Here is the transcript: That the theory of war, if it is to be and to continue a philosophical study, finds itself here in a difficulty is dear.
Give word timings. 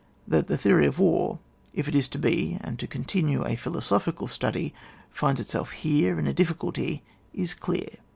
That 0.27 0.47
the 0.47 0.57
theory 0.57 0.87
of 0.87 0.97
war, 0.97 1.37
if 1.75 1.87
it 1.87 1.93
is 1.93 2.07
to 2.07 2.17
be 2.17 2.57
and 2.61 2.79
to 2.79 2.87
continue 2.87 3.45
a 3.45 3.55
philosophical 3.55 4.27
study, 4.27 4.73
finds 5.11 5.39
itself 5.39 5.69
here 5.73 6.17
in 6.17 6.25
a 6.25 6.33
difficulty 6.33 7.03
is 7.35 7.53
dear. 7.63 7.87